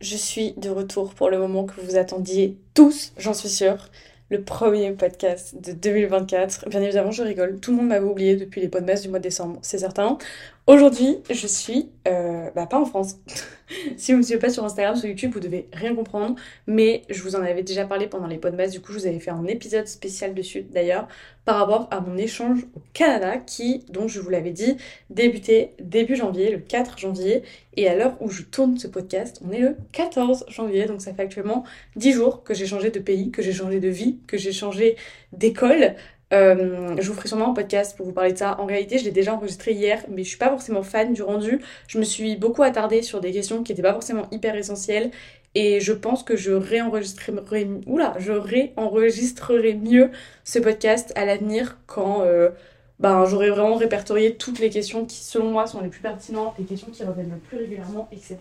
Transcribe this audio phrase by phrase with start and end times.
[0.00, 3.88] Je suis de retour pour le moment que vous attendiez tous, j'en suis sûre.
[4.30, 6.68] Le premier podcast de 2024.
[6.68, 7.58] Bien évidemment, je rigole.
[7.58, 10.16] Tout le monde m'avait oublié depuis les podcasts du mois de décembre, c'est certain.
[10.68, 13.16] Aujourd'hui, je suis euh, bah, pas en France.
[13.96, 16.34] si vous me suivez pas sur Instagram, sur YouTube, vous devez rien comprendre.
[16.66, 18.74] Mais je vous en avais déjà parlé pendant les podcasts.
[18.74, 21.08] Du coup, je vous avais fait un épisode spécial dessus d'ailleurs
[21.46, 24.76] par rapport à mon échange au Canada qui, dont je vous l'avais dit,
[25.08, 27.44] débutait début janvier, le 4 janvier.
[27.78, 30.84] Et à l'heure où je tourne ce podcast, on est le 14 janvier.
[30.84, 31.64] Donc ça fait actuellement
[31.96, 34.96] 10 jours que j'ai changé de pays, que j'ai changé de vie, que j'ai changé
[35.32, 35.94] d'école.
[36.32, 38.60] Euh, je vous ferai sûrement un podcast pour vous parler de ça.
[38.60, 41.60] En réalité, je l'ai déjà enregistré hier, mais je suis pas forcément fan du rendu.
[41.86, 45.10] Je me suis beaucoup attardée sur des questions qui n'étaient pas forcément hyper essentielles.
[45.54, 47.66] Et je pense que je réenregistrerai,
[48.18, 50.10] je mieux
[50.44, 52.50] ce podcast à l'avenir quand euh,
[53.00, 56.64] ben, j'aurai vraiment répertorié toutes les questions qui, selon moi, sont les plus pertinentes, les
[56.64, 58.36] questions qui reviennent le plus régulièrement, etc.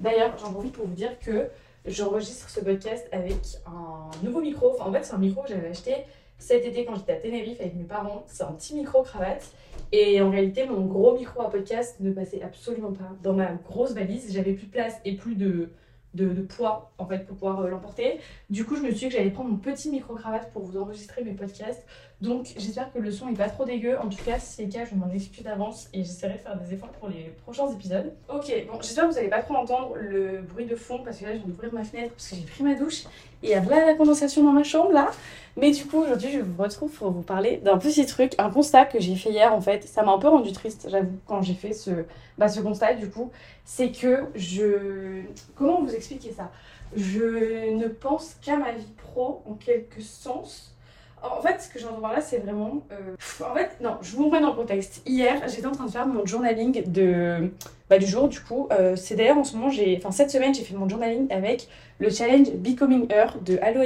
[0.00, 1.48] D'ailleurs, j'en profite pour vous dire que
[1.86, 4.80] j'enregistre ce podcast avec un nouveau micro.
[4.80, 5.94] En fait, c'est un micro que j'avais acheté
[6.40, 8.24] cet été quand j'étais à Tenerife avec mes parents.
[8.26, 9.52] C'est un petit micro cravate.
[9.92, 13.92] Et en réalité, mon gros micro à podcast ne passait absolument pas dans ma grosse
[13.92, 14.32] valise.
[14.32, 15.70] J'avais plus de place et plus de,
[16.14, 18.20] de, poids en fait pour pouvoir euh, l'emporter.
[18.48, 20.78] Du coup, je me suis dit que j'allais prendre mon petit micro cravate pour vous
[20.78, 21.84] enregistrer mes podcasts.
[22.20, 23.98] Donc, j'espère que le son est pas trop dégueu.
[23.98, 26.58] En tout cas, si c'est le cas, je m'en excuse d'avance et j'essaierai de faire
[26.58, 28.12] des efforts pour les prochains épisodes.
[28.28, 31.24] Ok, bon, j'espère que vous allez pas trop entendre le bruit de fond parce que
[31.24, 33.04] là, je viens d'ouvrir ma fenêtre parce que j'ai pris ma douche
[33.42, 35.10] il y a plein la condensation dans ma chambre là.
[35.56, 38.84] Mais du coup, aujourd'hui, je vous retrouve pour vous parler d'un petit truc, un constat
[38.84, 39.84] que j'ai fait hier en fait.
[39.84, 41.90] Ça m'a un peu rendu triste, j'avoue, quand j'ai fait ce,
[42.38, 43.30] bah, ce constat du coup.
[43.64, 45.22] C'est que je.
[45.56, 46.50] Comment vous expliquer ça?
[46.96, 50.74] Je ne pense qu'à ma vie pro en quelque sens
[51.22, 52.82] en fait, ce que j'entends par là, c'est vraiment.
[52.92, 55.02] Euh, en fait, non, je vous remets dans le contexte.
[55.06, 57.50] Hier, j'étais en train de faire mon journaling de,
[57.88, 58.68] bah, du jour, du coup.
[58.72, 59.96] Euh, c'est d'ailleurs en ce moment, j'ai.
[59.98, 61.68] Enfin, cette semaine, j'ai fait mon journaling avec
[61.98, 63.82] le challenge Becoming Her de Allo.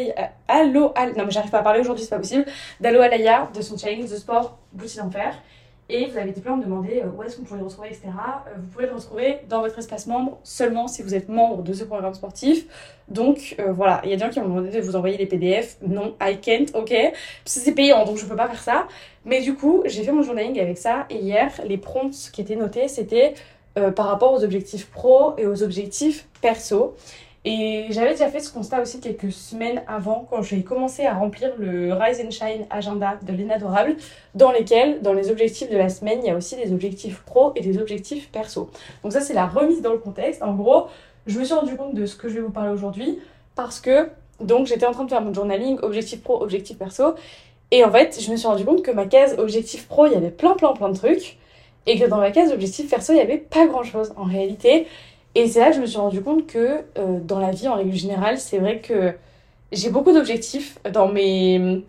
[0.48, 2.44] Allo, non, mais j'arrive pas à parler aujourd'hui, c'est pas possible.
[2.80, 5.34] D'Allo Alaya, de son challenge de sport Boutique d'Enfer.
[5.90, 7.88] Et vous avez été plein à me demander euh, où est-ce qu'on pourrait le retrouver,
[7.88, 8.04] etc.
[8.06, 11.74] Euh, vous pouvez le retrouver dans votre espace membre seulement si vous êtes membre de
[11.74, 12.64] ce programme sportif.
[13.08, 15.26] Donc euh, voilà, il y a des gens qui m'ont demandé de vous envoyer les
[15.26, 15.76] PDF.
[15.86, 16.94] Non, I can't, ok.
[17.44, 18.88] C'est payant, donc je peux pas faire ça.
[19.26, 21.04] Mais du coup, j'ai fait mon journaling avec ça.
[21.10, 23.34] Et hier, les prompts qui étaient notés, c'était
[23.96, 26.94] par rapport aux objectifs pro et aux objectifs perso.
[27.46, 31.52] Et j'avais déjà fait ce constat aussi quelques semaines avant, quand j'ai commencé à remplir
[31.58, 33.96] le Rise and Shine agenda de l'Inadorable,
[34.34, 37.52] dans lesquels, dans les objectifs de la semaine, il y a aussi des objectifs pro
[37.54, 38.70] et des objectifs perso.
[39.02, 40.42] Donc ça, c'est la remise dans le contexte.
[40.42, 40.86] En gros,
[41.26, 43.18] je me suis rendu compte de ce que je vais vous parler aujourd'hui,
[43.54, 44.08] parce que,
[44.40, 47.14] donc, j'étais en train de faire mon journaling, objectif pro, objectif perso,
[47.70, 50.16] et en fait, je me suis rendu compte que ma case objectif pro, il y
[50.16, 51.36] avait plein, plein, plein de trucs,
[51.86, 54.14] et que dans ma case objectif perso, il n'y avait pas grand-chose.
[54.16, 54.86] En réalité,
[55.34, 57.74] et c'est là que je me suis rendu compte que euh, dans la vie, en
[57.74, 59.12] règle générale, c'est vrai que
[59.72, 61.82] j'ai beaucoup d'objectifs dans mes,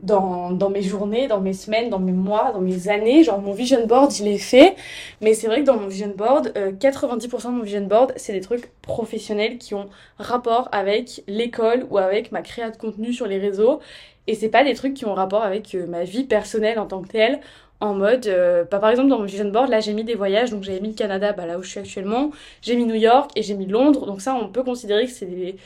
[0.00, 3.22] dans, dans, mes journées, dans mes semaines, dans mes mois, dans mes années.
[3.24, 4.76] Genre, mon vision board, il est fait.
[5.20, 8.32] Mais c'est vrai que dans mon vision board, 90% euh, de mon vision board, c'est
[8.32, 13.26] des trucs professionnels qui ont rapport avec l'école ou avec ma création de contenu sur
[13.26, 13.80] les réseaux.
[14.26, 17.02] Et c'est pas des trucs qui ont rapport avec euh, ma vie personnelle en tant
[17.02, 17.40] que telle
[17.80, 20.50] en mode, euh, bah, par exemple dans mon vision board, là j'ai mis des voyages,
[20.50, 22.30] donc j'avais mis le Canada, bah, là où je suis actuellement,
[22.62, 25.26] j'ai mis New York et j'ai mis Londres, donc ça on peut considérer que c'est
[25.26, 25.56] des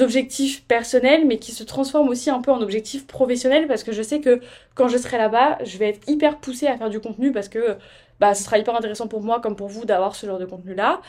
[0.00, 4.02] objectifs personnels, mais qui se transforment aussi un peu en objectifs professionnels, parce que je
[4.02, 4.40] sais que
[4.74, 7.76] quand je serai là-bas, je vais être hyper poussée à faire du contenu, parce que
[8.20, 11.00] bah, ce sera hyper intéressant pour moi comme pour vous d'avoir ce genre de contenu-là.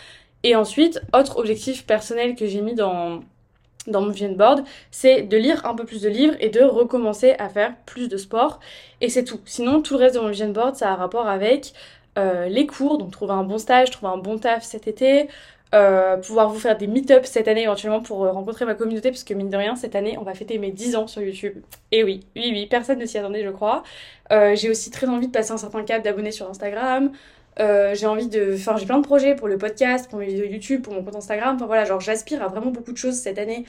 [0.44, 3.22] Et ensuite, autre objectif personnel que j'ai mis dans
[3.88, 7.34] dans mon vision board, c'est de lire un peu plus de livres et de recommencer
[7.40, 8.60] à faire plus de sport.
[9.02, 9.40] Et c'est tout.
[9.46, 11.74] Sinon, tout le reste de mon vision board, ça a rapport avec
[12.18, 15.28] euh, les cours, donc trouver un bon stage, trouver un bon taf cet été,
[15.74, 19.24] euh, pouvoir vous faire des meet-ups cette année éventuellement pour euh, rencontrer ma communauté, parce
[19.24, 21.56] que mine de rien, cette année, on va fêter mes 10 ans sur YouTube.
[21.92, 23.84] Et oui, oui, oui, personne ne s'y attendait, je crois.
[24.30, 27.12] j'ai aussi très envie de passer un certain cap d'abonnés sur Instagram.
[27.62, 28.56] Euh, j'ai envie de.
[28.56, 31.16] Enfin, j'ai plein de projets pour le podcast, pour mes vidéos YouTube, pour mon compte
[31.16, 31.56] Instagram.
[31.56, 33.66] Enfin voilà, genre j'aspire à vraiment beaucoup de choses cette année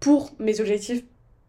[0.00, 1.02] pour mes objectifs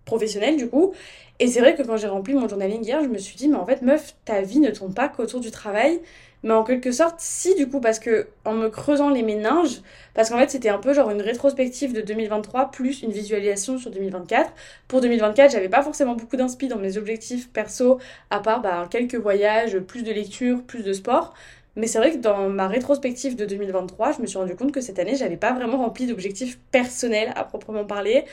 [0.05, 0.93] professionnels du coup.
[1.39, 3.57] Et c'est vrai que quand j'ai rempli mon journaling hier, je me suis dit, mais
[3.57, 5.99] en fait, meuf, ta vie ne tourne pas qu'autour du travail.
[6.43, 9.81] Mais en quelque sorte, si, du coup, parce que en me creusant les méninges,
[10.13, 13.89] parce qu'en fait, c'était un peu genre une rétrospective de 2023 plus une visualisation sur
[13.89, 14.51] 2024.
[14.87, 17.99] Pour 2024, j'avais pas forcément beaucoup d'inspi dans mes objectifs perso,
[18.29, 21.33] à part bah, quelques voyages, plus de lecture, plus de sport.
[21.75, 24.81] Mais c'est vrai que dans ma rétrospective de 2023, je me suis rendu compte que
[24.81, 28.23] cette année, j'avais pas vraiment rempli d'objectifs personnels à proprement parler.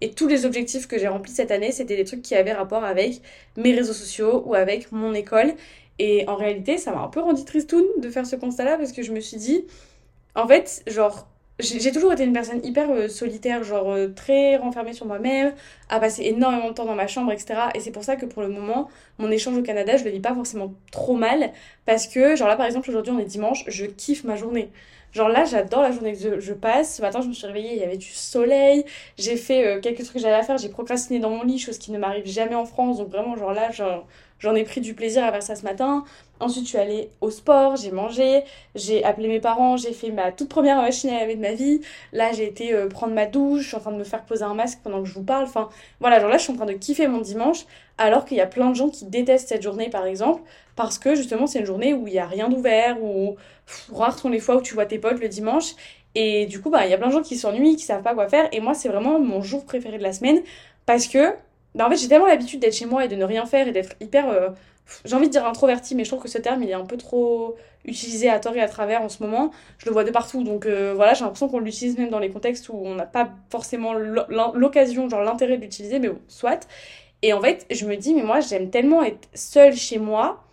[0.00, 2.84] Et tous les objectifs que j'ai remplis cette année, c'était des trucs qui avaient rapport
[2.84, 3.20] avec
[3.56, 5.54] mes réseaux sociaux ou avec mon école.
[5.98, 9.02] Et en réalité, ça m'a un peu rendu tristoun de faire ce constat-là parce que
[9.02, 9.64] je me suis dit,
[10.34, 11.28] en fait, genre,
[11.58, 15.54] j'ai toujours été une personne hyper euh, solitaire, genre euh, très renfermée sur moi-même,
[15.88, 17.54] à passer énormément de temps dans ma chambre, etc.
[17.74, 18.88] Et c'est pour ça que pour le moment,
[19.18, 21.52] mon échange au Canada, je le vis pas forcément trop mal.
[21.86, 24.70] Parce que, genre là par exemple, aujourd'hui on est dimanche, je kiffe ma journée.
[25.12, 26.96] Genre là, j'adore la journée que je, passe.
[26.96, 28.84] Ce matin, je me suis réveillée, il y avait du soleil.
[29.18, 30.56] J'ai fait euh, quelques trucs que j'avais à faire.
[30.56, 32.96] J'ai procrastiné dans mon lit, chose qui ne m'arrive jamais en France.
[32.98, 34.06] Donc vraiment, genre là, genre,
[34.42, 36.04] J'en ai pris du plaisir à faire ça ce matin.
[36.40, 38.42] Ensuite, je suis allée au sport, j'ai mangé,
[38.74, 41.80] j'ai appelé mes parents, j'ai fait ma toute première machine à laver de ma vie.
[42.12, 44.42] Là, j'ai été euh, prendre ma douche, je suis en train de me faire poser
[44.42, 45.44] un masque pendant que je vous parle.
[45.44, 45.68] Enfin,
[46.00, 47.66] voilà, genre là, je suis en train de kiffer mon dimanche,
[47.98, 50.42] alors qu'il y a plein de gens qui détestent cette journée, par exemple,
[50.74, 53.36] parce que justement, c'est une journée où il n'y a rien d'ouvert, où
[53.92, 55.74] rares sont les fois où tu vois tes potes le dimanche.
[56.16, 58.14] Et du coup, bah, il y a plein de gens qui s'ennuient, qui savent pas
[58.14, 58.48] quoi faire.
[58.50, 60.42] Et moi, c'est vraiment mon jour préféré de la semaine
[60.84, 61.34] parce que
[61.74, 63.72] bah, en fait, j'ai tellement l'habitude d'être chez moi et de ne rien faire et
[63.72, 64.28] d'être hyper.
[64.28, 64.48] Euh,
[65.04, 66.96] j'ai envie de dire introverti, mais je trouve que ce terme il est un peu
[66.96, 69.50] trop utilisé à tort et à travers en ce moment.
[69.78, 72.30] Je le vois de partout, donc euh, voilà, j'ai l'impression qu'on l'utilise même dans les
[72.30, 76.68] contextes où on n'a pas forcément l'occasion, genre l'intérêt de l'utiliser, mais bon, soit.
[77.22, 80.44] Et en fait, je me dis, mais moi, j'aime tellement être seule chez moi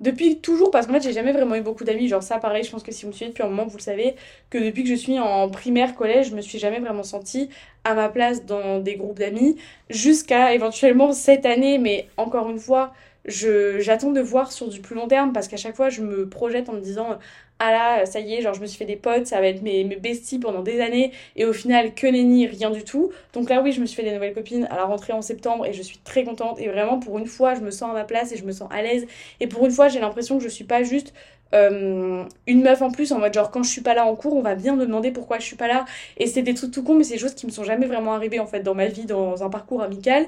[0.00, 2.08] depuis toujours, parce qu'en fait, j'ai jamais vraiment eu beaucoup d'amis.
[2.08, 3.82] Genre, ça, pareil, je pense que si vous me suivez depuis un moment, vous le
[3.82, 4.16] savez,
[4.50, 7.48] que depuis que je suis en primaire, collège, je me suis jamais vraiment sentie
[7.84, 9.56] à ma place dans des groupes d'amis,
[9.90, 12.92] jusqu'à éventuellement cette année, mais encore une fois,
[13.26, 16.68] j'attends de voir sur du plus long terme parce qu'à chaque fois je me projette
[16.68, 17.18] en me disant
[17.60, 19.62] ah là ça y est genre je me suis fait des potes ça va être
[19.62, 23.12] mes, besties pendant des années et au final que nenni rien du tout.
[23.32, 25.64] Donc là oui je me suis fait des nouvelles copines à la rentrée en septembre
[25.66, 28.04] et je suis très contente et vraiment pour une fois je me sens à ma
[28.04, 29.06] place et je me sens à l'aise.
[29.40, 31.14] Et pour une fois j'ai l'impression que je suis pas juste
[31.54, 34.34] euh, une meuf en plus en mode genre quand je suis pas là en cours
[34.34, 35.84] on va bien me demander pourquoi je suis pas là.
[36.16, 38.14] Et c'est des trucs tout con mais c'est des choses qui me sont jamais vraiment
[38.14, 40.26] arrivées en fait dans ma vie dans un parcours amical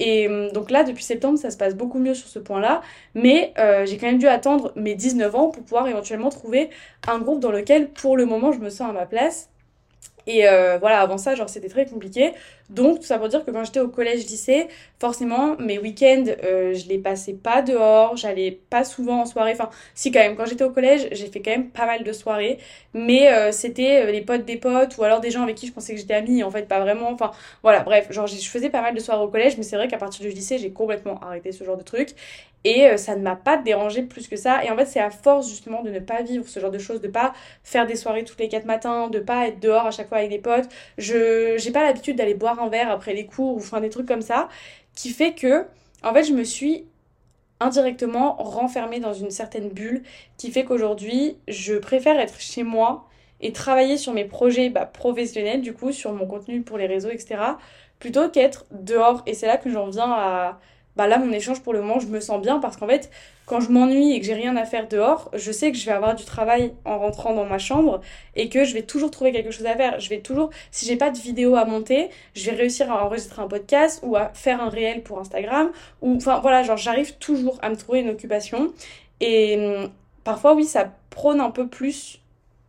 [0.00, 2.82] et hum, donc là, depuis septembre, ça se passe beaucoup mieux sur ce point-là.
[3.14, 6.70] Mais euh, j'ai quand même dû attendre mes 19 ans pour pouvoir éventuellement trouver
[7.06, 9.51] un groupe dans lequel, pour le moment, je me sens à ma place.
[10.26, 12.32] Et euh, voilà, avant ça, genre, c'était très compliqué.
[12.70, 16.88] Donc, tout ça pour dire que quand j'étais au collège-lycée, forcément, mes week-ends, euh, je
[16.88, 19.52] les passais pas dehors, j'allais pas souvent en soirée.
[19.52, 22.12] Enfin, si, quand même, quand j'étais au collège, j'ai fait quand même pas mal de
[22.12, 22.58] soirées.
[22.94, 25.92] Mais euh, c'était les potes des potes ou alors des gens avec qui je pensais
[25.94, 27.10] que j'étais amie, en fait, pas vraiment.
[27.10, 27.30] Enfin,
[27.62, 29.98] voilà, bref, genre, je faisais pas mal de soirées au collège, mais c'est vrai qu'à
[29.98, 32.10] partir du lycée, j'ai complètement arrêté ce genre de truc.
[32.64, 34.64] Et euh, ça ne m'a pas dérangé plus que ça.
[34.64, 37.00] Et en fait, c'est à force justement de ne pas vivre ce genre de choses,
[37.00, 37.32] de pas
[37.64, 40.30] faire des soirées toutes les quatre matins, de pas être dehors à chaque fois avec
[40.30, 40.68] des potes.
[40.98, 44.06] Je j'ai pas l'habitude d'aller boire un verre après les cours ou faire des trucs
[44.06, 44.48] comme ça,
[44.94, 45.66] qui fait que
[46.02, 46.86] en fait, je me suis
[47.60, 50.02] indirectement renfermée dans une certaine bulle
[50.36, 53.06] qui fait qu'aujourd'hui, je préfère être chez moi
[53.40, 57.10] et travailler sur mes projets bah, professionnels, du coup, sur mon contenu pour les réseaux,
[57.10, 57.36] etc.,
[57.98, 59.22] plutôt qu'être dehors.
[59.26, 60.58] Et c'est là que j'en viens à
[60.96, 63.10] bah là mon échange pour le moment je me sens bien parce qu'en fait
[63.46, 65.92] quand je m'ennuie et que j'ai rien à faire dehors je sais que je vais
[65.92, 68.00] avoir du travail en rentrant dans ma chambre
[68.34, 70.96] et que je vais toujours trouver quelque chose à faire je vais toujours si j'ai
[70.96, 74.62] pas de vidéo à monter je vais réussir à enregistrer un podcast ou à faire
[74.62, 75.70] un réel pour Instagram
[76.02, 78.72] ou enfin voilà genre j'arrive toujours à me trouver une occupation
[79.20, 79.90] et hum,
[80.24, 82.22] parfois oui ça prône un peu plus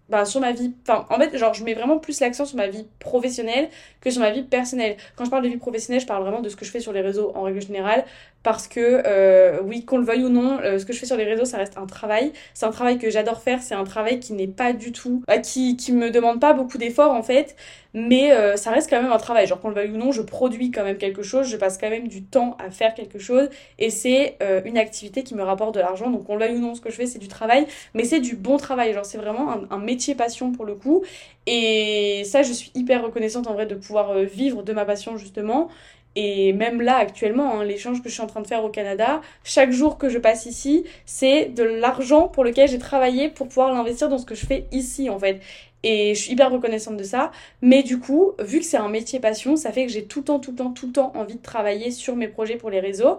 [0.09, 0.73] bah, sur ma vie.
[0.87, 3.69] Enfin, en fait, genre, je mets vraiment plus l'accent sur ma vie professionnelle
[4.03, 4.97] que sur ma vie personnelle.
[5.15, 6.91] Quand je parle de vie professionnelle, je parle vraiment de ce que je fais sur
[6.91, 8.03] les réseaux en règle générale.
[8.43, 11.15] Parce que, euh, oui, qu'on le veuille ou non, euh, ce que je fais sur
[11.15, 12.33] les réseaux, ça reste un travail.
[12.53, 13.61] C'est un travail que j'adore faire.
[13.61, 15.23] C'est un travail qui n'est pas du tout.
[15.27, 17.55] Bah, qui, qui me demande pas beaucoup d'efforts, en fait.
[17.93, 19.47] Mais euh, ça reste quand même un travail.
[19.47, 21.47] Genre, qu'on le veuille ou non, je produis quand même quelque chose.
[21.47, 23.47] Je passe quand même du temps à faire quelque chose.
[23.79, 26.09] Et c'est une activité qui me rapporte de l'argent.
[26.09, 27.65] Donc, qu'on le veuille ou non, ce que je fais, c'est du travail.
[27.93, 28.93] Mais c'est du bon travail.
[28.93, 31.03] Genre, c'est vraiment un, un métier passion pour le coup.
[31.45, 35.69] Et ça, je suis hyper reconnaissante en vrai de pouvoir vivre de ma passion, justement.
[36.15, 39.21] Et même là, actuellement, hein, l'échange que je suis en train de faire au Canada,
[39.43, 43.73] chaque jour que je passe ici, c'est de l'argent pour lequel j'ai travaillé pour pouvoir
[43.73, 45.41] l'investir dans ce que je fais ici, en fait.
[45.83, 47.31] Et je suis hyper reconnaissante de ça.
[47.61, 50.25] Mais du coup, vu que c'est un métier passion, ça fait que j'ai tout le
[50.25, 52.79] temps, tout le temps, tout le temps envie de travailler sur mes projets pour les
[52.79, 53.17] réseaux.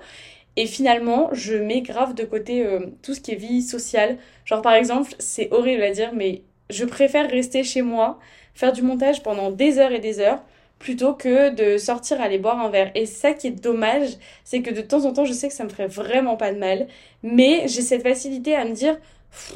[0.57, 4.19] Et finalement, je mets grave de côté euh, tout ce qui est vie sociale.
[4.45, 8.19] Genre, par exemple, c'est horrible à dire, mais je préfère rester chez moi,
[8.55, 10.43] faire du montage pendant des heures et des heures
[10.79, 12.91] plutôt que de sortir aller boire un verre.
[12.95, 14.11] Et ça qui est dommage,
[14.45, 16.59] c'est que de temps en temps, je sais que ça me ferait vraiment pas de
[16.59, 16.89] mal,
[17.23, 18.99] mais j'ai cette facilité à me dire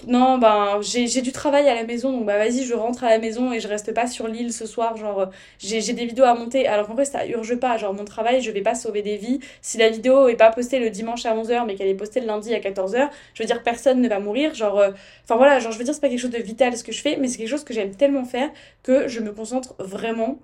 [0.06, 3.18] non, ben j'ai du travail à la maison, donc bah vas-y, je rentre à la
[3.18, 4.96] maison et je reste pas sur l'île ce soir.
[4.96, 6.66] Genre, j'ai des vidéos à monter.
[6.66, 7.76] Alors qu'en vrai, ça urge pas.
[7.76, 9.40] Genre, mon travail, je vais pas sauver des vies.
[9.62, 12.26] Si la vidéo est pas postée le dimanche à 11h, mais qu'elle est postée le
[12.26, 14.54] lundi à 14h, je veux dire, personne ne va mourir.
[14.54, 14.90] Genre, euh,
[15.24, 17.00] enfin voilà, genre, je veux dire, c'est pas quelque chose de vital ce que je
[17.00, 18.50] fais, mais c'est quelque chose que j'aime tellement faire
[18.82, 20.38] que je me concentre vraiment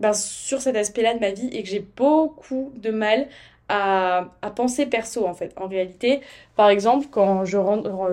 [0.00, 3.28] ben, sur cet aspect-là de ma vie et que j'ai beaucoup de mal
[3.70, 5.52] à, penser perso en fait.
[5.56, 6.20] En réalité,
[6.56, 7.58] par exemple, quand je,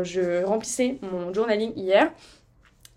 [0.04, 2.12] je remplissais mon journaling hier,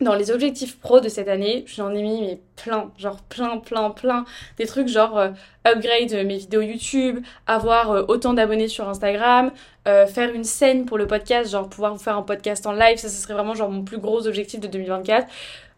[0.00, 3.90] dans les objectifs pro de cette année, j'en ai mis mais plein, genre plein, plein,
[3.90, 4.24] plein.
[4.56, 5.30] Des trucs genre euh,
[5.66, 9.52] upgrade mes vidéos YouTube, avoir euh, autant d'abonnés sur Instagram,
[9.90, 12.98] euh, faire une scène pour le podcast, genre pouvoir vous faire un podcast en live,
[12.98, 15.26] ça, ce serait vraiment genre mon plus gros objectif de 2024.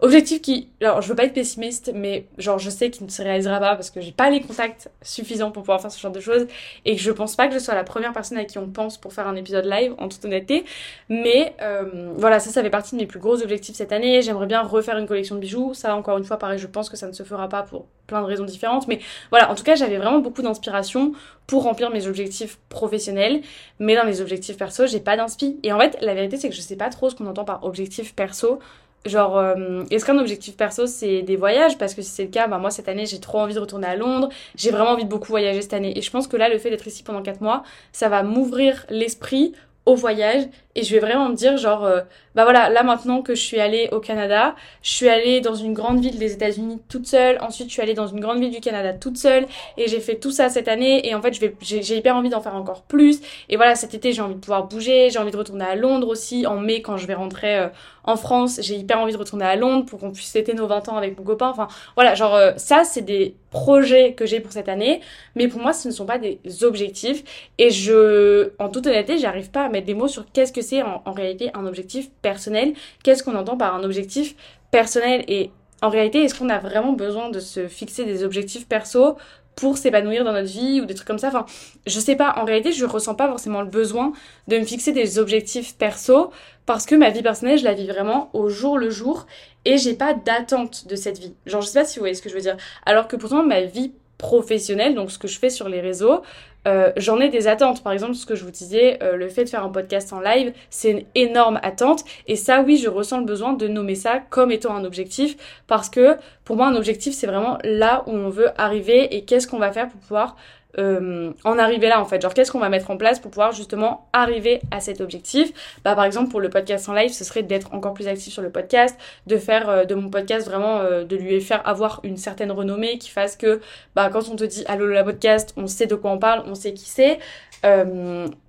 [0.01, 3.23] Objectif qui, alors je veux pas être pessimiste, mais genre je sais qu'il ne se
[3.23, 6.19] réalisera pas parce que j'ai pas les contacts suffisants pour pouvoir faire ce genre de
[6.19, 6.49] choses
[6.85, 8.99] et que je pense pas que je sois la première personne à qui on pense
[8.99, 10.65] pour faire un épisode live, en toute honnêteté.
[11.09, 14.23] Mais euh, voilà, ça, ça fait partie de mes plus gros objectifs cette année.
[14.23, 15.73] J'aimerais bien refaire une collection de bijoux.
[15.73, 18.23] Ça, encore une fois, pareil, je pense que ça ne se fera pas pour plein
[18.23, 18.87] de raisons différentes.
[18.89, 19.01] Mais
[19.31, 21.13] voilà, en tout cas, j'avais vraiment beaucoup d'inspiration
[21.47, 23.41] pour remplir mes objectifs professionnels.
[23.79, 25.59] Mais dans mes objectifs perso, j'ai pas d'inspi.
[25.63, 27.65] Et en fait, la vérité, c'est que je sais pas trop ce qu'on entend par
[27.65, 28.61] objectif perso.
[29.05, 31.77] Genre, euh, est-ce qu'un objectif perso, c'est des voyages?
[31.77, 33.89] Parce que si c'est le cas, bah, moi, cette année, j'ai trop envie de retourner
[33.89, 34.29] à Londres.
[34.55, 35.99] J'ai vraiment envie de beaucoup voyager cette année.
[35.99, 38.87] Et je pense que là, le fait d'être ici pendant 4 mois, ça va m'ouvrir
[38.91, 39.55] l'esprit
[39.85, 42.01] au voyage et je vais vraiment me dire genre euh,
[42.35, 45.75] bah voilà là maintenant que je suis allée au Canada je suis allée dans une
[45.75, 48.61] grande ville des États-Unis toute seule ensuite je suis allée dans une grande ville du
[48.61, 49.47] Canada toute seule
[49.77, 52.31] et j'ai fait tout ça cette année et en fait je vais j'ai hyper envie
[52.31, 53.21] d'en faire encore plus.
[53.49, 56.09] Et voilà cet été j'ai envie de pouvoir bouger j'ai envie de retourner à Londres
[56.09, 57.69] aussi en mai quand je vais rentrer euh,
[58.05, 60.89] en France j'ai hyper envie de retourner à Londres pour qu'on puisse fêter nos 20
[60.89, 61.49] ans avec mon copain.
[61.49, 65.01] Enfin voilà genre euh, ça c'est des projets que j'ai pour cette année
[65.35, 67.25] mais pour moi ce ne sont pas des objectifs.
[67.59, 70.83] Et je en toute honnêteté j'arrive pas à mettre des mots sur qu'est-ce que c'est
[70.83, 72.75] en, réalité un objectif personnel.
[73.03, 74.35] Qu'est-ce qu'on entend par un objectif
[74.71, 75.25] personnel?
[75.29, 75.51] Et
[75.83, 79.17] en réalité, est-ce qu'on a vraiment besoin de se fixer des objectifs perso?
[79.57, 81.29] Pour s'épanouir dans notre vie ou des trucs comme ça.
[81.29, 81.47] Enfin,
[81.87, 84.13] je sais pas, en réalité, je ressens pas forcément le besoin
[84.49, 86.31] de me fixer des objectifs perso
[86.67, 89.27] parce que ma vie personnelle, je la vis vraiment au jour le jour
[89.65, 91.35] et j'ai pas d'attente de cette vie.
[91.47, 92.57] Genre, je sais pas si vous voyez ce que je veux dire.
[92.87, 96.23] Alors que pourtant, ma vie professionnelle, donc ce que je fais sur les réseaux,
[96.67, 97.83] euh, j'en ai des attentes.
[97.83, 100.21] Par exemple, ce que je vous disais, euh, le fait de faire un podcast en
[100.21, 102.05] live, c'est une énorme attente.
[102.27, 105.37] Et ça, oui, je ressens le besoin de nommer ça comme étant un objectif.
[105.67, 109.47] Parce que pour moi, un objectif, c'est vraiment là où on veut arriver et qu'est-ce
[109.47, 110.37] qu'on va faire pour pouvoir
[110.79, 112.21] euh, en arriver là en fait.
[112.21, 115.53] Genre qu'est-ce qu'on va mettre en place pour pouvoir justement arriver à cet objectif?
[115.85, 118.43] Bah par exemple pour le podcast en live ce serait d'être encore plus actif sur
[118.43, 122.17] le podcast de faire euh, de mon podcast vraiment euh, de lui faire avoir une
[122.17, 123.61] certaine renommée qui fasse que
[123.95, 126.55] bah quand on te dit allô la podcast on sait de quoi on parle on
[126.55, 127.19] sait qui c'est.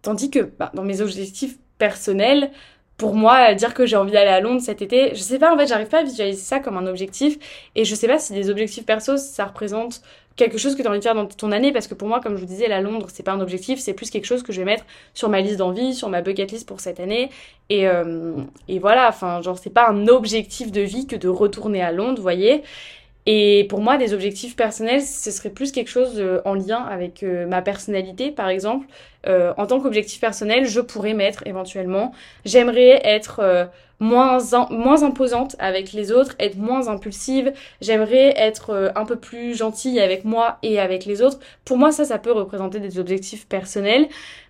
[0.01, 2.49] Tandis que bah, dans mes objectifs personnels
[2.97, 5.57] pour moi, dire que j'ai envie d'aller à Londres cet été, je sais pas, en
[5.57, 7.37] fait, j'arrive pas à visualiser ça comme un objectif.
[7.75, 10.01] Et je sais pas si des objectifs perso, ça représente
[10.35, 11.71] quelque chose que tu as envie de faire dans ton année.
[11.71, 13.79] Parce que pour moi comme je vous disais la Londres c'est pas un objectif.
[13.79, 16.51] C'est plus quelque chose que je vais mettre sur ma liste d'envie sur ma bucket
[16.51, 17.29] list pour cette année.
[17.69, 18.33] Et, euh,
[18.67, 22.17] et voilà enfin genre c'est pas un objectif de vie que de retourner à Londres
[22.17, 22.63] vous voyez
[23.25, 27.23] et pour moi des objectifs personnels ce serait plus quelque chose euh, en lien avec
[27.23, 28.87] euh, ma personnalité par exemple
[29.25, 32.11] en tant qu'objectif personnel je pourrais mettre éventuellement
[32.43, 33.69] j'aimerais être
[34.03, 34.37] moins,
[34.69, 37.53] moins imposante avec les autres, être moins impulsive.
[37.81, 41.39] J'aimerais être euh, un peu plus gentille avec moi et avec les autres.
[41.65, 44.07] Pour moi, ça, ça peut représenter des objectifs personnels.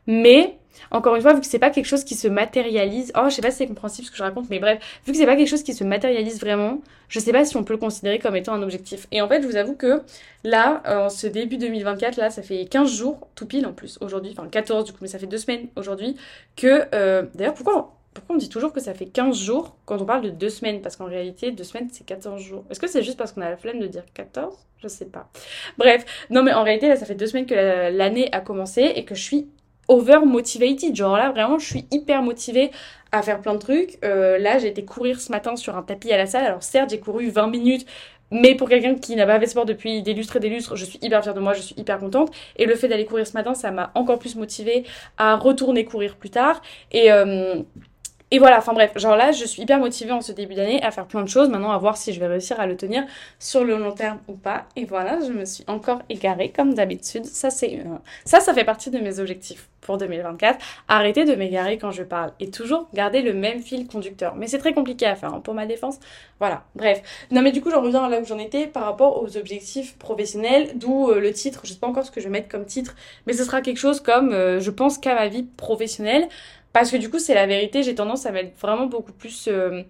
[0.08, 0.58] Mais,
[0.92, 3.42] encore une fois, vu que c'est pas quelque chose qui se matérialise, oh, je sais
[3.42, 5.50] pas si c'est compréhensible ce que je raconte, mais bref, vu que c'est pas quelque
[5.50, 8.54] chose qui se matérialise vraiment, je sais pas si on peut le considérer comme étant
[8.54, 9.08] un objectif.
[9.12, 10.02] Et en fait, je vous avoue que
[10.44, 14.34] là, en ce début 2024, là, ça fait 15 jours, tout pile en plus, aujourd'hui,
[14.38, 16.16] enfin 14 du coup, mais ça fait deux semaines aujourd'hui,
[16.56, 20.06] que, euh, d'ailleurs, pourquoi pourquoi on dit toujours que ça fait 15 jours quand on
[20.06, 20.82] parle de deux semaines?
[20.82, 22.64] Parce qu'en réalité, deux semaines, c'est 14 jours.
[22.70, 25.30] Est-ce que c'est juste parce qu'on a la flemme de dire 14 Je sais pas.
[25.78, 29.06] Bref, non mais en réalité, là, ça fait deux semaines que l'année a commencé et
[29.06, 29.48] que je suis
[29.88, 30.96] over motivated.
[30.96, 32.72] Genre là, vraiment, je suis hyper motivée
[33.12, 33.98] à faire plein de trucs.
[34.04, 36.46] Euh, là, j'ai été courir ce matin sur un tapis à la salle.
[36.46, 37.86] Alors certes, j'ai couru 20 minutes,
[38.32, 40.86] mais pour quelqu'un qui n'a pas fait sport depuis des lustres et des lustres, je
[40.86, 42.32] suis hyper fière de moi, je suis hyper contente.
[42.58, 44.84] Et le fait d'aller courir ce matin, ça m'a encore plus motivée
[45.18, 46.62] à retourner courir plus tard.
[46.92, 47.62] Et, euh,
[48.34, 50.90] et voilà, enfin bref, genre là, je suis hyper motivée en ce début d'année à
[50.90, 51.50] faire plein de choses.
[51.50, 53.04] Maintenant, à voir si je vais réussir à le tenir
[53.38, 54.66] sur le long terme ou pas.
[54.76, 57.26] Et voilà, je me suis encore égarée comme d'habitude.
[57.26, 57.84] Ça, c'est
[58.26, 60.58] ça, ça fait partie de mes objectifs pour 2024.
[60.88, 64.34] Arrêter de m'égarer quand je parle et toujours garder le même fil conducteur.
[64.36, 66.00] Mais c'est très compliqué à faire hein, pour ma défense.
[66.40, 67.04] Voilà, bref.
[67.30, 70.72] Non, mais du coup, j'en reviens là où j'en étais par rapport aux objectifs professionnels,
[70.74, 71.62] d'où euh, le titre.
[71.66, 72.96] Je sais pas encore ce que je vais mettre comme titre,
[73.28, 76.28] mais ce sera quelque chose comme euh, je pense qu'à ma vie professionnelle.
[76.74, 79.84] Parce que du coup, c'est la vérité, j'ai tendance à mettre vraiment beaucoup plus euh,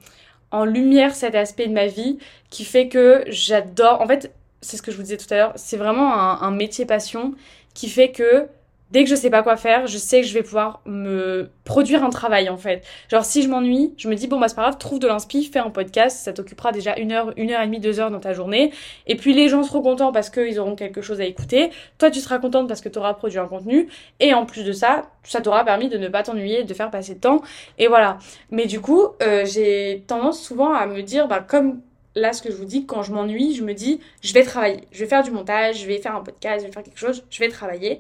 [0.52, 4.02] en lumière cet aspect de ma vie qui fait que j'adore.
[4.02, 6.86] En fait, c'est ce que je vous disais tout à l'heure, c'est vraiment un, métier
[6.86, 7.34] passion
[7.74, 8.48] qui fait que
[8.94, 12.04] dès que je sais pas quoi faire, je sais que je vais pouvoir me produire
[12.04, 12.86] un travail en fait.
[13.10, 15.44] Genre si je m'ennuie, je me dis bon bah c'est pas grave, trouve de l'inspi,
[15.46, 18.20] fais un podcast, ça t'occupera déjà une heure, une heure et demie, deux heures dans
[18.20, 18.72] ta journée.
[19.08, 21.72] Et puis les gens seront contents parce qu'ils auront quelque chose à écouter.
[21.98, 23.90] Toi tu seras contente parce que tu auras produit un contenu.
[24.20, 27.16] Et en plus de ça, ça t'aura permis de ne pas t'ennuyer, de faire passer
[27.16, 27.42] de temps.
[27.80, 28.20] Et voilà.
[28.52, 31.82] Mais du coup, euh, j'ai tendance souvent à me dire bah comme
[32.16, 34.88] là, ce que je vous dis, quand je m'ennuie, je me dis, je vais travailler,
[34.92, 37.24] je vais faire du montage, je vais faire un podcast, je vais faire quelque chose,
[37.32, 38.00] je vais travailler.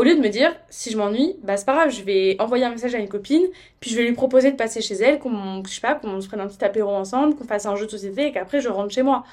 [0.00, 2.64] Au lieu de me dire, si je m'ennuie, bah c'est pas grave, je vais envoyer
[2.64, 3.46] un message à une copine,
[3.80, 6.26] puis je vais lui proposer de passer chez elle, qu'on, je sais pas, qu'on se
[6.26, 8.94] prenne un petit apéro ensemble, qu'on fasse un jeu de société et qu'après je rentre
[8.94, 9.24] chez moi.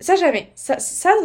[0.00, 0.78] Ça jamais, ça,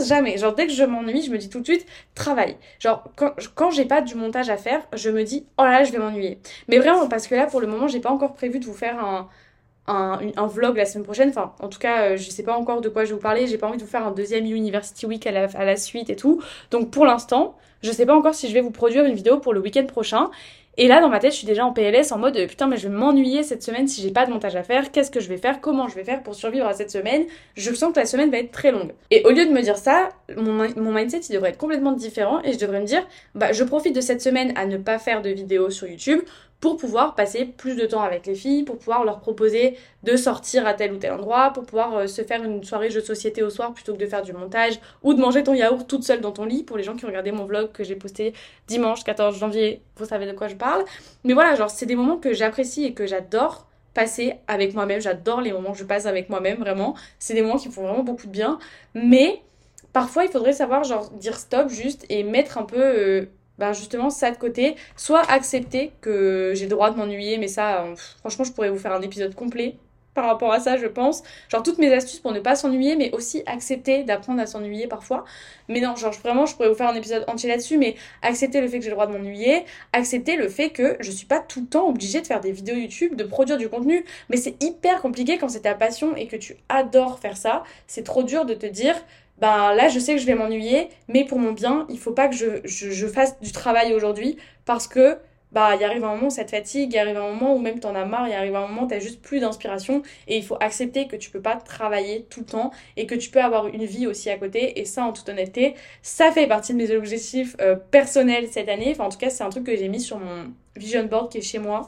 [0.07, 0.37] jamais.
[0.37, 2.57] Genre dès que je m'ennuie, je me dis tout de suite travail.
[2.77, 5.83] Genre quand, quand j'ai pas du montage à faire, je me dis oh là là,
[5.83, 6.37] je vais m'ennuyer.
[6.67, 9.03] Mais vraiment parce que là pour le moment, j'ai pas encore prévu de vous faire
[9.03, 9.27] un,
[9.87, 11.29] un, un, vlog la semaine prochaine.
[11.29, 13.47] Enfin, en tout cas, euh, je sais pas encore de quoi je vais vous parler.
[13.47, 16.41] J'ai pas envie de vous faire un deuxième University Week à la, suite et tout.
[16.71, 19.53] Donc pour l'instant, je sais pas encore si je vais vous produire une vidéo pour
[19.53, 20.29] le week-end prochain.
[20.77, 22.89] Et là, dans ma tête, je suis déjà en PLS en mode putain, mais je
[22.89, 24.91] vais m'ennuyer cette semaine si j'ai pas de montage à faire.
[24.91, 25.61] Qu'est-ce que je vais faire?
[25.61, 27.23] Comment je vais faire pour survivre à cette semaine?
[27.55, 28.91] Je sens que la semaine va être très longue.
[29.09, 32.41] Et au lieu de me dire ça, mon, mon mindset il devrait être complètement différent
[32.43, 35.21] et je devrais me dire bah je profite de cette semaine à ne pas faire
[35.21, 36.19] de vidéos sur YouTube
[36.59, 40.65] pour pouvoir passer plus de temps avec les filles, pour pouvoir leur proposer de sortir
[40.65, 43.43] à tel ou tel endroit, pour pouvoir euh, se faire une soirée jeu de société
[43.43, 46.21] au soir plutôt que de faire du montage ou de manger ton yaourt toute seule
[46.21, 46.63] dans ton lit.
[46.63, 48.33] Pour les gens qui ont regardé mon vlog que j'ai posté
[48.67, 50.83] dimanche 14 janvier, vous savez de quoi je parle.
[51.23, 55.01] Mais voilà, genre c'est des moments que j'apprécie et que j'adore passer avec moi-même.
[55.01, 56.95] J'adore les moments que je passe avec moi-même, vraiment.
[57.17, 58.59] C'est des moments qui font vraiment beaucoup de bien.
[58.93, 59.41] Mais
[59.93, 63.25] parfois, il faudrait savoir, genre, dire stop juste et mettre un peu euh,
[63.59, 67.83] ben justement ça de côté, soit accepter que j'ai le droit de m'ennuyer, mais ça,
[67.83, 69.77] euh, franchement, je pourrais vous faire un épisode complet
[70.15, 71.21] par rapport à ça, je pense.
[71.49, 75.25] Genre toutes mes astuces pour ne pas s'ennuyer, mais aussi accepter d'apprendre à s'ennuyer parfois.
[75.67, 78.67] Mais non, genre vraiment, je pourrais vous faire un épisode entier là-dessus, mais accepter le
[78.67, 81.61] fait que j'ai le droit de m'ennuyer, accepter le fait que je suis pas tout
[81.61, 84.05] le temps obligée de faire des vidéos YouTube, de produire du contenu.
[84.29, 87.63] Mais c'est hyper compliqué quand c'est ta passion et que tu adores faire ça.
[87.85, 88.95] C'est trop dur de te dire,
[89.39, 92.27] ben là je sais que je vais m'ennuyer, mais pour mon bien, il faut pas
[92.27, 95.17] que je, je, fasse du travail aujourd'hui parce que
[95.51, 97.79] bah il arrive un moment où ça te fatigue, il arrive un moment où même
[97.79, 100.57] t'en as marre, il arrive un moment où t'as juste plus d'inspiration et il faut
[100.59, 103.85] accepter que tu peux pas travailler tout le temps et que tu peux avoir une
[103.85, 104.79] vie aussi à côté.
[104.79, 108.91] Et ça en toute honnêteté, ça fait partie de mes objectifs euh, personnels cette année,
[108.91, 111.37] enfin en tout cas c'est un truc que j'ai mis sur mon vision board qui
[111.37, 111.87] est chez moi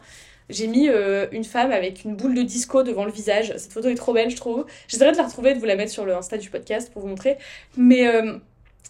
[0.50, 3.54] j'ai mis euh, une femme avec une boule de disco devant le visage.
[3.58, 4.66] Cette photo est trop belle, je trouve.
[4.88, 7.02] J'essaierai de la retrouver et de vous la mettre sur le Insta du podcast pour
[7.02, 7.38] vous montrer.
[7.76, 8.38] Mais euh,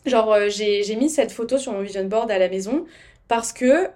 [0.06, 2.86] genre, euh, j'ai mis cette photo sur mon vision board à la maison
[3.28, 3.90] parce que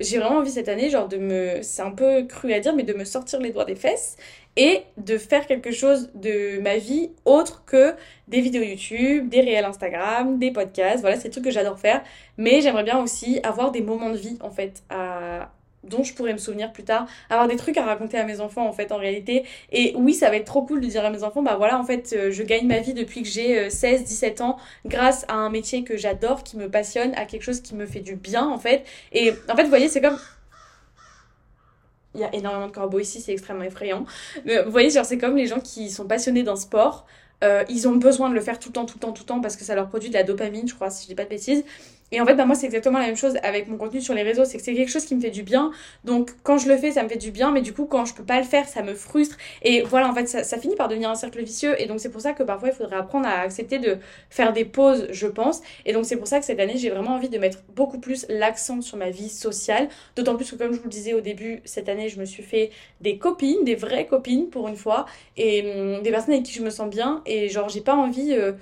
[0.00, 1.58] j'ai vraiment envie cette année, genre, de me.
[1.62, 4.16] C'est un peu cru à dire, mais de me sortir les doigts des fesses
[4.56, 7.94] et de faire quelque chose de ma vie autre que
[8.28, 11.00] des vidéos YouTube, des réels Instagram, des podcasts.
[11.00, 12.02] Voilà, c'est des trucs que j'adore faire.
[12.36, 15.50] Mais j'aimerais bien aussi avoir des moments de vie, en fait, à,
[15.84, 18.66] dont je pourrais me souvenir plus tard, avoir des trucs à raconter à mes enfants
[18.66, 19.44] en fait en réalité.
[19.72, 21.84] Et oui, ça va être trop cool de dire à mes enfants, bah voilà, en
[21.84, 25.34] fait, euh, je gagne ma vie depuis que j'ai 16, euh, 17 ans grâce à
[25.34, 28.46] un métier que j'adore, qui me passionne, à quelque chose qui me fait du bien
[28.46, 28.84] en fait.
[29.12, 30.18] Et en fait, vous voyez, c'est comme
[32.14, 34.04] il y a énormément de corbeaux ici, c'est extrêmement effrayant.
[34.44, 37.06] Mais vous voyez, genre, c'est comme les gens qui sont passionnés d'un sport.
[37.44, 39.26] Euh, ils ont besoin de le faire tout le temps, tout le temps, tout le
[39.26, 41.24] temps parce que ça leur produit de la dopamine, je crois, si je dis pas
[41.24, 41.64] de bêtises.
[42.10, 44.22] Et en fait, bah, moi, c'est exactement la même chose avec mon contenu sur les
[44.22, 44.44] réseaux.
[44.44, 45.70] C'est que c'est quelque chose qui me fait du bien.
[46.04, 47.50] Donc, quand je le fais, ça me fait du bien.
[47.50, 49.36] Mais du coup, quand je peux pas le faire, ça me frustre.
[49.62, 51.80] Et voilà, en fait, ça, finit par devenir un cercle vicieux.
[51.80, 53.98] Et donc, c'est pour ça que parfois, il faudrait apprendre à accepter de
[54.30, 55.60] faire des pauses, je pense.
[55.84, 58.24] Et donc, c'est pour ça que cette année, j'ai vraiment envie de mettre beaucoup plus
[58.28, 59.88] l'accent sur ma vie sociale.
[60.16, 62.42] D'autant plus que, comme je vous le disais au début, cette année, je me suis
[62.42, 65.06] fait des copines, des vraies copines pour une fois.
[65.36, 67.22] Et hum, des personnes avec qui je me sens bien.
[67.26, 68.32] Et genre, j'ai pas envie.
[68.32, 68.52] Euh,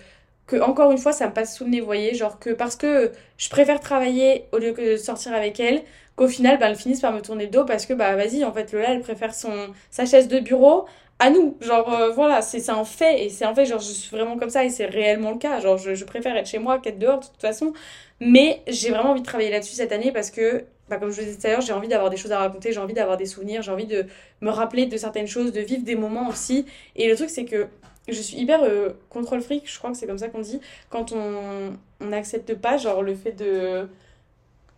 [0.46, 2.76] que encore une fois ça me passe sous le nez, vous voyez, genre que parce
[2.76, 5.82] que je préfère travailler au lieu que de sortir avec elle,
[6.16, 8.52] qu'au final bah, elles finissent par me tourner le dos parce que bah vas-y en
[8.52, 9.52] fait Lola elle préfère son
[9.90, 10.86] sa chaise de bureau
[11.18, 14.14] à nous, genre euh, voilà, c'est un fait et c'est un fait genre je suis
[14.14, 16.78] vraiment comme ça et c'est réellement le cas, genre je, je préfère être chez moi
[16.78, 17.72] qu'être dehors de toute façon,
[18.20, 21.26] mais j'ai vraiment envie de travailler là-dessus cette année parce que bah, comme je vous
[21.26, 23.26] disais tout à l'heure, j'ai envie d'avoir des choses à raconter, j'ai envie d'avoir des
[23.26, 24.06] souvenirs, j'ai envie de
[24.40, 26.64] me rappeler de certaines choses, de vivre des moments aussi.
[26.94, 27.66] Et le truc, c'est que
[28.08, 31.12] je suis hyper euh, contrôle fric, je crois que c'est comme ça qu'on dit, quand
[31.12, 33.88] on n'accepte pas, genre, le fait de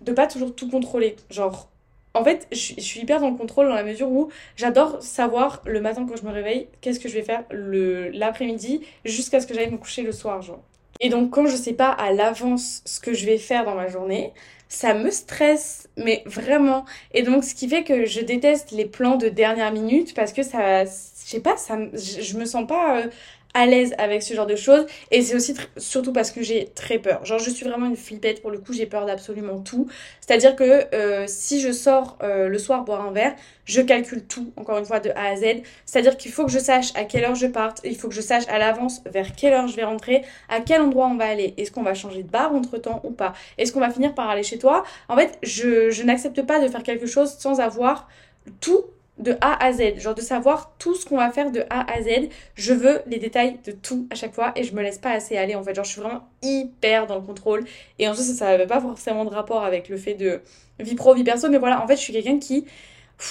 [0.01, 1.17] de pas toujours tout contrôler.
[1.31, 1.69] Genre,
[2.15, 5.81] en fait, je, suis hyper dans le contrôle dans la mesure où j'adore savoir le
[5.81, 9.71] matin quand je me réveille, qu'est-ce que je vais faire l'après-midi, jusqu'à ce que j'aille
[9.71, 10.63] me coucher le soir, genre.
[11.01, 13.89] Et donc, quand je sais pas à l'avance ce que je vais faire dans ma
[13.89, 14.33] journée,
[14.69, 16.85] ça me stresse, mais vraiment.
[17.15, 20.43] Et donc, ce qui fait que je déteste les plans de dernière minute parce que
[20.43, 20.85] ça,
[21.29, 23.07] je sais pas, ça, je, me sens pas euh,
[23.53, 24.87] à l'aise avec ce genre de choses.
[25.11, 27.23] Et c'est aussi surtout parce que j'ai très peur.
[27.27, 28.41] Genre, je suis vraiment une flippette.
[28.41, 29.89] Pour le coup, j'ai peur d'absolument tout.
[30.23, 33.35] C'est-à-dire que euh, si je sors euh, le soir boire un verre,
[33.67, 35.61] je calcule tout, encore une fois, de A à Z.
[35.85, 37.83] C'est-à-dire qu'il faut que je sache à quelle heure je parte.
[37.85, 40.81] Il faut que je sache à l'avance vers quelle heure je vais rentrer, à quel
[40.81, 41.53] endroit on va aller.
[41.59, 43.35] Est-ce qu'on va changer de bar entre temps ou pas?
[43.59, 44.83] Est-ce qu'on va finir par aller chez toi?
[45.11, 48.09] En fait, je, je n'accepte pas de faire quelque chose sans avoir
[48.63, 48.87] tout
[49.19, 52.03] de A à Z, genre de savoir tout ce qu'on va faire de A à
[52.03, 52.29] Z.
[52.55, 55.37] Je veux les détails de tout à chaque fois et je me laisse pas assez
[55.37, 55.75] aller en fait.
[55.75, 57.65] Genre je suis vraiment hyper dans le contrôle
[57.99, 60.41] et en ça ça n'avait pas forcément de rapport avec le fait de
[60.79, 62.65] vie pro, vie perso, mais voilà, en fait je suis quelqu'un qui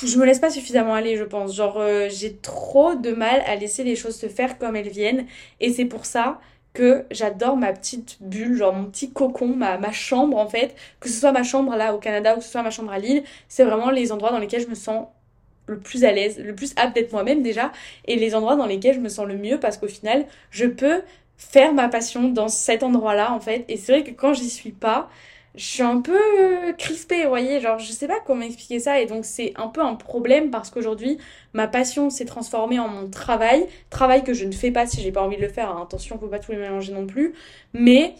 [0.03, 1.55] je me laisse pas suffisamment aller, je pense.
[1.55, 5.25] Genre euh, j'ai trop de mal à laisser les choses se faire comme elles viennent
[5.59, 6.39] et c'est pour ça
[6.73, 11.09] que j'adore ma petite bulle, genre mon petit cocon, ma, ma chambre en fait, que
[11.09, 13.23] ce soit ma chambre là au Canada ou que ce soit ma chambre à Lille,
[13.47, 15.07] c'est vraiment les endroits dans lesquels je me sens
[15.67, 17.71] le plus à l'aise, le plus apte d'être moi-même déjà,
[18.05, 21.01] et les endroits dans lesquels je me sens le mieux parce qu'au final, je peux
[21.37, 23.65] faire ma passion dans cet endroit-là en fait.
[23.67, 25.09] Et c'est vrai que quand j'y suis pas,
[25.55, 26.17] je suis un peu
[26.77, 29.81] crispée, vous voyez, genre je sais pas comment expliquer ça et donc c'est un peu
[29.81, 31.17] un problème parce qu'aujourd'hui
[31.53, 35.11] ma passion s'est transformée en mon travail, travail que je ne fais pas si j'ai
[35.11, 35.81] pas envie de le faire, hein.
[35.83, 37.33] attention faut pas tous les mélanger non plus,
[37.73, 38.13] mais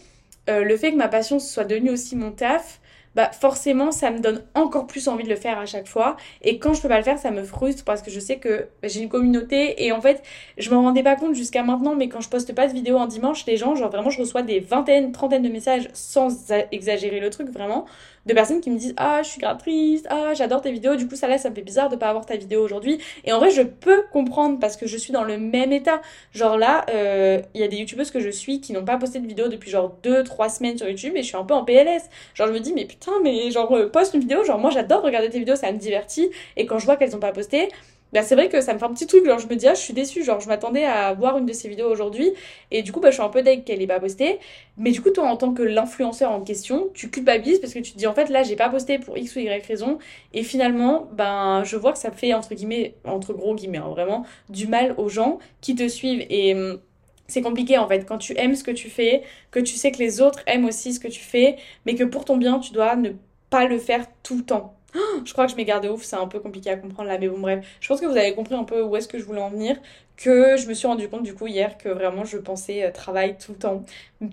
[0.48, 2.80] euh, le fait que ma passion soit devenue aussi mon taf,
[3.18, 6.16] bah forcément ça me donne encore plus envie de le faire à chaque fois.
[6.40, 8.68] Et quand je peux pas le faire ça me frustre parce que je sais que
[8.84, 10.22] j'ai une communauté et en fait
[10.56, 13.06] je m'en rendais pas compte jusqu'à maintenant mais quand je poste pas de vidéo en
[13.06, 17.30] dimanche les gens genre vraiment je reçois des vingtaines trentaines de messages sans exagérer le
[17.30, 17.86] truc vraiment
[18.28, 21.08] de personnes qui me disent ah je suis grave triste ah j'adore tes vidéos du
[21.08, 22.98] coup ça là ça me fait bizarre de pas avoir ta vidéo aujourd'hui.
[23.24, 26.02] Et en vrai je peux comprendre parce que je suis dans le même état.
[26.32, 29.18] Genre là euh, il y a des youtubeuses que je suis qui n'ont pas posté
[29.18, 32.02] de vidéo depuis genre 2-3 semaines sur youtube et je suis un peu en PLS
[32.34, 34.44] genre je me dis mais putain mais genre euh, poste une vidéo.
[34.44, 36.30] Genre moi j'adore regarder tes vidéos ça me divertit.
[36.56, 37.68] Et quand je vois qu'elles ont pas posté
[38.12, 39.74] bah, c'est vrai que ça me fait un petit truc, genre je me dis ah
[39.74, 42.32] je suis déçue, genre je m'attendais à voir une de ces vidéos aujourd'hui
[42.70, 44.38] et du coup bah je suis un peu deg qu'elle ait pas posté,
[44.76, 47.92] mais du coup toi en tant que l'influenceur en question, tu culpabilises parce que tu
[47.92, 49.98] te dis en fait là j'ai pas posté pour x ou y raison
[50.32, 54.24] et finalement ben je vois que ça fait entre guillemets, entre gros guillemets hein, vraiment
[54.48, 56.24] du mal aux gens qui te suivent.
[56.30, 56.80] Et hum,
[57.26, 59.98] c'est compliqué en fait quand tu aimes ce que tu fais, que tu sais que
[59.98, 62.96] les autres aiment aussi ce que tu fais, mais que pour ton bien tu dois
[62.96, 63.10] ne
[63.50, 64.77] pas le faire tout le temps
[65.24, 67.28] je crois que je m'ai gardé ouf, c'est un peu compliqué à comprendre là, mais
[67.28, 67.66] bon, bref.
[67.80, 69.76] Je pense que vous avez compris un peu où est-ce que je voulais en venir.
[70.16, 73.36] Que je me suis rendu compte du coup hier que vraiment je pensais euh, travail
[73.38, 73.84] tout le temps.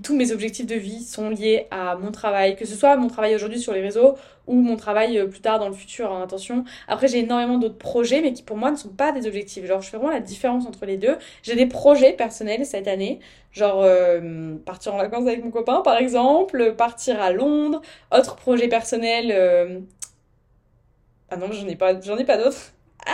[0.03, 3.35] Tous mes objectifs de vie sont liés à mon travail, que ce soit mon travail
[3.35, 4.15] aujourd'hui sur les réseaux
[4.47, 6.63] ou mon travail euh, plus tard dans le futur, hein, attention.
[6.87, 9.63] Après, j'ai énormément d'autres projets, mais qui pour moi ne sont pas des objectifs.
[9.65, 11.17] Genre, je fais vraiment la différence entre les deux.
[11.43, 13.19] J'ai des projets personnels cette année,
[13.51, 18.67] genre euh, partir en vacances avec mon copain par exemple, partir à Londres, autre projet
[18.67, 19.85] personnel.
[21.29, 22.74] Ah non, j'en ai pas, j'en ai pas d'autres.
[23.05, 23.13] Ah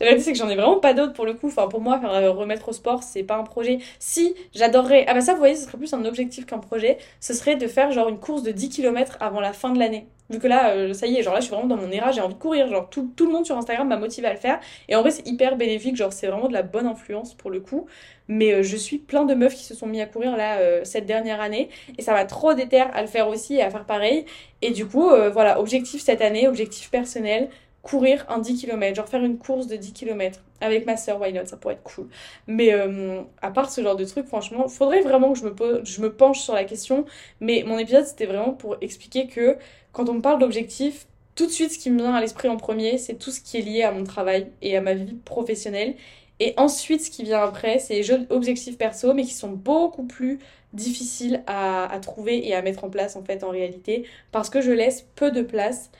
[0.00, 1.48] La réalité, c'est que j'en ai vraiment pas d'autres pour le coup.
[1.48, 3.78] Enfin, pour moi, faire euh, remettre au sport, c'est pas un projet.
[3.98, 5.04] Si, j'adorerais.
[5.08, 6.98] Ah bah, ça, vous voyez, ce serait plus un objectif qu'un projet.
[7.20, 10.08] Ce serait de faire genre une course de 10 km avant la fin de l'année.
[10.30, 12.12] Vu que là, euh, ça y est, genre là, je suis vraiment dans mon éra,
[12.12, 12.68] j'ai envie de courir.
[12.68, 14.58] Genre, tout, tout le monde sur Instagram m'a motivé à le faire.
[14.88, 15.96] Et en vrai, c'est hyper bénéfique.
[15.96, 17.86] Genre, c'est vraiment de la bonne influence pour le coup.
[18.26, 21.06] Mais euh, je suis plein de meufs qui se sont mis à courir là cette
[21.06, 21.68] dernière année.
[21.98, 24.24] Et ça m'a trop déter à le faire aussi et à faire pareil.
[24.62, 27.48] Et du coup, voilà, objectif cette année, objectif personnel
[27.82, 31.32] courir un 10 km, genre faire une course de 10 km avec ma soeur, why
[31.32, 32.08] not, ça pourrait être cool.
[32.46, 35.80] Mais euh, à part ce genre de truc, franchement, faudrait vraiment que je me, pose,
[35.84, 37.06] je me penche sur la question.
[37.40, 39.56] Mais mon épisode, c'était vraiment pour expliquer que
[39.92, 42.58] quand on me parle d'objectifs, tout de suite, ce qui me vient à l'esprit en
[42.58, 45.94] premier, c'est tout ce qui est lié à mon travail et à ma vie professionnelle.
[46.38, 50.38] Et ensuite, ce qui vient après, c'est les objectifs perso, mais qui sont beaucoup plus
[50.72, 54.70] difficiles à, trouver et à mettre en place, en fait, en réalité, parce que je
[54.70, 55.90] laisse peu de place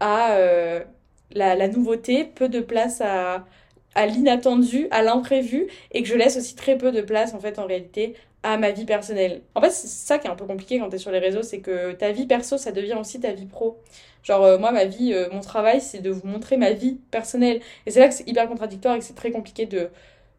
[0.00, 0.32] à...
[0.32, 0.84] Euh,
[1.32, 3.44] la, nouveauté, peu de place à,
[3.94, 7.58] à l'inattendu, à l'imprévu, et que je laisse aussi très peu de place, en fait,
[7.58, 9.42] en réalité, à ma vie personnelle.
[9.54, 11.42] En fait, c'est ça qui est un peu compliqué quand tu es sur les réseaux,
[11.42, 13.78] c'est que ta vie perso, ça devient aussi ta vie pro.
[14.22, 17.60] Genre, euh, moi, ma vie, euh, mon travail, c'est de vous montrer ma vie personnelle.
[17.86, 19.90] Et c'est là que c'est hyper contradictoire et que c'est très compliqué de,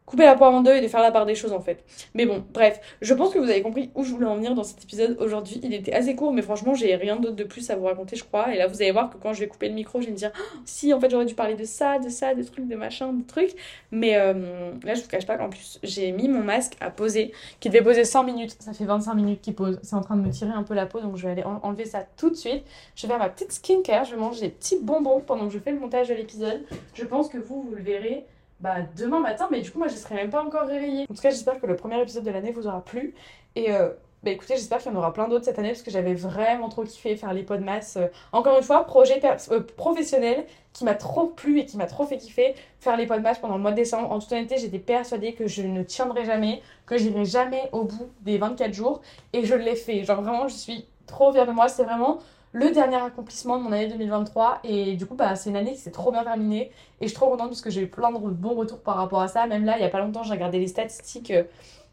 [0.06, 1.84] couper la poire en deux et de faire la part des choses en fait.
[2.14, 4.64] Mais bon, bref, je pense que vous avez compris où je voulais en venir dans
[4.64, 5.60] cet épisode aujourd'hui.
[5.62, 8.24] Il était assez court, mais franchement, j'ai rien d'autre de plus à vous raconter, je
[8.24, 8.52] crois.
[8.52, 10.16] Et là, vous allez voir que quand je vais couper le micro, je vais me
[10.16, 12.76] dire ah, si, en fait, j'aurais dû parler de ça, de ça, de trucs, de
[12.76, 13.54] machin, de trucs.
[13.90, 17.32] Mais euh, là, je vous cache pas qu'en plus, j'ai mis mon masque à poser,
[17.60, 18.56] qui devait poser 100 minutes.
[18.60, 19.78] Ça fait 25 minutes qu'il pose.
[19.82, 21.84] C'est en train de me tirer un peu la peau, donc je vais aller enlever
[21.84, 22.64] ça tout de suite.
[22.96, 25.58] Je vais faire ma petite skincare, je vais manger des petits bonbons pendant que je
[25.58, 26.62] fais le montage de l'épisode.
[26.94, 28.26] Je pense que vous, vous le verrez
[28.62, 31.06] bah, demain matin, mais du coup, moi, je serai même pas encore réveillée.
[31.10, 33.12] En tout cas, j'espère que le premier épisode de l'année vous aura plu.
[33.56, 33.90] Et euh,
[34.22, 36.68] bah écoutez, j'espère qu'il y en aura plein d'autres cette année parce que j'avais vraiment
[36.68, 37.96] trop kiffé faire les pots de masse.
[37.96, 39.20] Euh, encore une fois, projet
[39.50, 43.16] euh, professionnel qui m'a trop plu et qui m'a trop fait kiffer faire les pots
[43.16, 44.12] de masse pendant le mois de décembre.
[44.12, 48.10] En toute honnêteté, j'étais persuadée que je ne tiendrais jamais, que j'irai jamais au bout
[48.20, 49.00] des 24 jours
[49.32, 50.04] et je l'ai fait.
[50.04, 51.68] Genre vraiment, je suis trop fière de moi.
[51.68, 52.20] C'est vraiment
[52.52, 55.80] le dernier accomplissement de mon année 2023 et du coup bah, c'est une année qui
[55.80, 58.18] s'est trop bien terminée et je suis trop contente parce que j'ai eu plein de
[58.18, 60.58] bons retours par rapport à ça même là il y a pas longtemps j'ai regardé
[60.58, 61.44] les statistiques euh,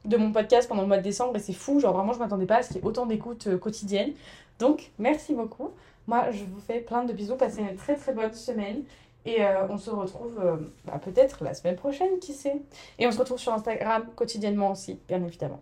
[0.06, 2.46] de mon podcast pendant le mois de décembre et c'est fou, genre vraiment je m'attendais
[2.46, 4.14] pas à ce qu'il y ait autant d'écoutes euh, quotidiennes.
[4.58, 5.72] Donc merci beaucoup.
[6.08, 8.84] Moi je vous fais plein de bisous, passez une très très bonne semaine
[9.26, 10.42] et euh, on se retrouve
[10.86, 12.62] bah, peut-être la semaine prochaine, qui sait?
[12.98, 15.62] Et on se retrouve sur Instagram quotidiennement aussi, bien évidemment.